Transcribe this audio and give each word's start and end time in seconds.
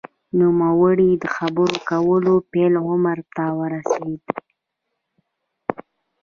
نوموړی 0.39 1.09
د 1.23 1.25
خبرو 1.35 1.77
کولو 1.89 2.33
د 2.41 2.43
پیل 2.51 2.73
عمر 2.87 3.17
ته 3.35 3.45
ورسېد 3.59 4.21